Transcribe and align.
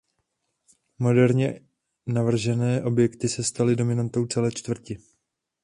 Moderně 0.99 1.59
navržené 2.07 2.83
objekty 2.83 3.29
se 3.29 3.43
staly 3.43 3.75
dominantou 3.75 4.25
celé 4.25 4.51
čtvrti. 4.51 4.97